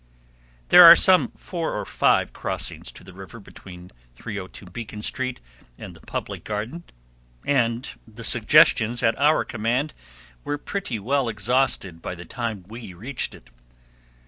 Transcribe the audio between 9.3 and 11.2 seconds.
command were pretty